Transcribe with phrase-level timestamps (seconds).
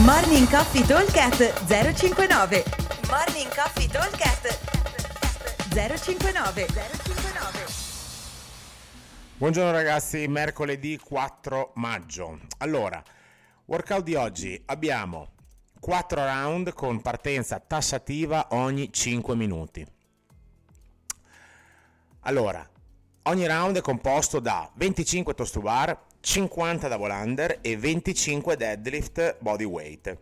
[0.00, 2.64] Morning Coffee Talkcast 059
[3.10, 4.58] Morning Coffee Talkcast
[5.68, 7.66] 059 059
[9.36, 12.40] Buongiorno ragazzi, mercoledì 4 maggio.
[12.58, 13.02] Allora,
[13.66, 15.32] workout di oggi abbiamo
[15.78, 19.86] 4 round con partenza tassativa ogni 5 minuti.
[22.20, 22.66] Allora,
[23.24, 29.36] ogni round è composto da 25 toast to bar, 50 double under e 25 deadlift
[29.40, 30.16] body weight.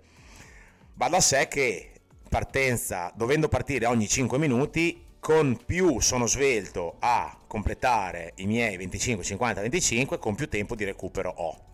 [0.94, 1.90] Va da sé che
[2.26, 9.22] partenza, dovendo partire ogni 5 minuti, con più sono svelto a completare i miei 25,
[9.22, 11.64] 50, 25, con più tempo di recupero ho.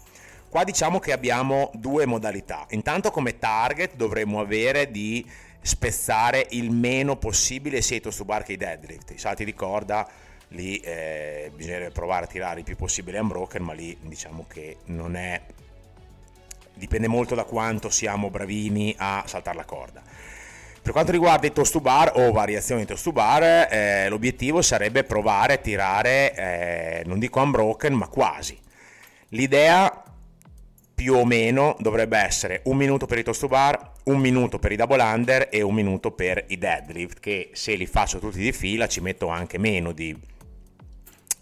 [0.48, 2.66] Qua diciamo che abbiamo due modalità.
[2.70, 5.24] Intanto come target dovremmo avere di
[5.60, 9.12] spezzare il meno possibile sia i toast to bar che i deadlift.
[9.12, 10.08] I salti di corda
[10.48, 15.16] lì eh, bisognerebbe provare a tirare il più possibile unbroken, ma lì diciamo che non
[15.16, 15.40] è...
[16.74, 20.02] dipende molto da quanto siamo bravini a saltare la corda.
[20.82, 24.62] Per quanto riguarda i toast to bar o variazioni di toast to bar, eh, l'obiettivo
[24.62, 28.56] sarebbe provare a tirare, eh, non dico unbroken, ma quasi.
[29.30, 30.04] L'idea
[30.94, 34.70] più o meno dovrebbe essere un minuto per i toast to bar, un minuto per
[34.70, 38.52] i double under e un minuto per i deadlift, che se li faccio tutti di
[38.52, 40.16] fila ci metto anche meno di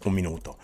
[0.08, 0.56] un minuto.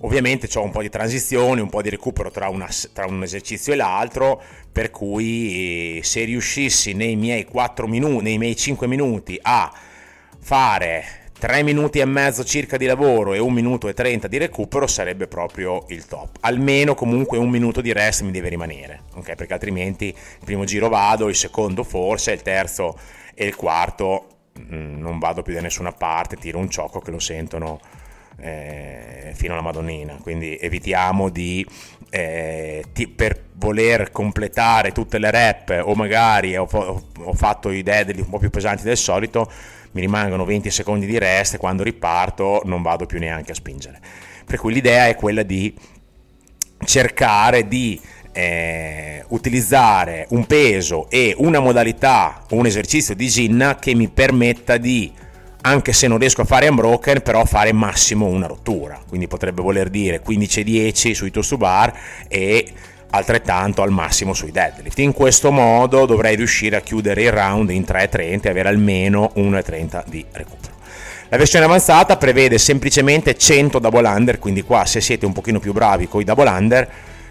[0.00, 3.72] Ovviamente ho un po' di transizione, un po' di recupero tra, una, tra un esercizio
[3.72, 9.72] e l'altro, per cui se riuscissi nei miei 4 minuti, nei miei 5 minuti a
[10.38, 14.86] fare 3 minuti e mezzo circa di lavoro e 1 minuto e 30 di recupero
[14.86, 16.36] sarebbe proprio il top.
[16.40, 19.34] Almeno comunque un minuto di rest mi deve rimanere, ok?
[19.34, 22.98] Perché altrimenti il primo giro vado, il secondo forse, il terzo
[23.34, 27.10] e il quarto mh, mm, non vado più da nessuna parte, tiro un ciocco che
[27.10, 27.80] lo sentono
[28.38, 31.66] eh, fino alla Madonnina, quindi evitiamo di
[32.10, 38.24] eh, ti, per voler completare tutte le rep o magari ho, ho fatto i deadlift
[38.24, 39.50] un po' più pesanti del solito,
[39.92, 44.00] mi rimangono 20 secondi di rest e quando riparto non vado più neanche a spingere.
[44.44, 45.74] Per cui l'idea è quella di
[46.84, 48.00] cercare di
[48.32, 55.10] eh, utilizzare un peso e una modalità, un esercizio di ginna che mi permetta di
[55.66, 59.00] anche se non riesco a fare unbroken, però fare massimo una rottura.
[59.06, 61.92] Quindi potrebbe voler dire 15-10 sui toast to bar
[62.28, 62.66] e
[63.10, 64.98] altrettanto al massimo sui deadlift.
[65.00, 70.04] In questo modo dovrei riuscire a chiudere il round in 3.30 e avere almeno 1.30
[70.06, 70.74] di recupero.
[71.28, 75.72] La versione avanzata prevede semplicemente 100 double under, quindi qua se siete un pochino più
[75.72, 76.88] bravi con i double under,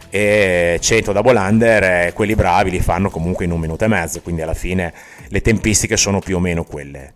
[0.10, 4.22] e 100 double under, eh, quelli bravi li fanno comunque in un minuto e mezzo,
[4.22, 4.94] quindi alla fine
[5.30, 7.14] le tempistiche sono più o meno quelle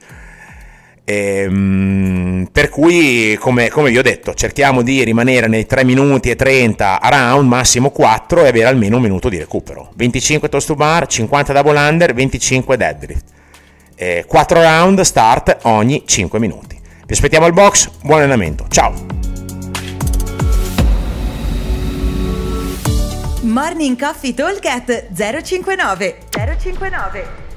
[1.09, 6.35] Ehm, per cui, come, come, vi ho detto, cerchiamo di rimanere nei 3 minuti e
[6.35, 9.89] 30 a round, massimo 4 e avere almeno un minuto di recupero.
[9.95, 13.23] 25 toast to bar, 50 double under, 25 deadlift.
[13.95, 16.79] Eh, 4 round start ogni 5 minuti.
[17.07, 18.93] Vi aspettiamo al box, buon allenamento, ciao!
[23.41, 24.61] Morning Coffee Talk
[25.11, 27.48] 059 059